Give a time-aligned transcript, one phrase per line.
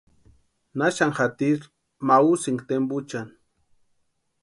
[0.77, 1.65] ¿Naxani jatiri
[2.05, 3.33] ma úsïnki tempuchani?